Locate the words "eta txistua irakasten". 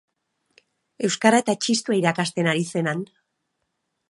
1.45-2.53